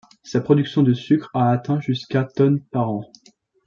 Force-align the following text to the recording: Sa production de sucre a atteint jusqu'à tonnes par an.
Sa 0.23 0.41
production 0.41 0.81
de 0.81 0.95
sucre 0.95 1.29
a 1.35 1.51
atteint 1.51 1.79
jusqu'à 1.79 2.23
tonnes 2.23 2.59
par 2.71 2.89
an. 2.89 3.11